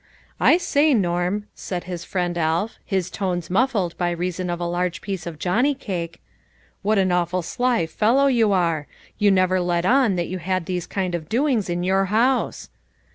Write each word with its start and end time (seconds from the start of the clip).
"I 0.39 0.57
say, 0.57 0.95
Norm," 0.95 1.45
said 1.53 1.83
his 1.83 2.03
friend 2.03 2.35
Alf, 2.35 2.79
his 2.83 3.11
tones 3.11 3.51
muffled 3.51 3.95
by 3.99 4.09
reason 4.09 4.49
of 4.49 4.59
a 4.59 4.65
large 4.65 4.99
piece 4.99 5.27
of 5.27 5.37
johnny 5.37 5.75
cake," 5.75 6.19
what 6.81 6.97
an 6.97 7.11
awful 7.11 7.43
sly 7.43 7.85
fellow 7.85 8.25
you 8.25 8.51
are! 8.51 8.87
You 9.19 9.29
never 9.29 9.59
let 9.61 9.85
on 9.85 10.15
that 10.15 10.27
you 10.27 10.39
had 10.39 10.65
these 10.65 10.87
kind 10.87 11.13
of 11.13 11.29
doings 11.29 11.69
in 11.69 11.83
your 11.83 12.05
house. 12.05 12.69